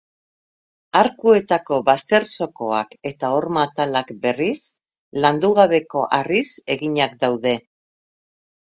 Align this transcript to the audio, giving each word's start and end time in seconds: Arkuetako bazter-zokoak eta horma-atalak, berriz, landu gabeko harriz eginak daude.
Arkuetako 1.01 1.77
bazter-zokoak 1.89 2.97
eta 3.11 3.31
horma-atalak, 3.37 4.11
berriz, 4.27 4.57
landu 5.29 5.55
gabeko 5.63 6.05
harriz 6.21 6.47
eginak 6.79 7.19
daude. 7.27 7.59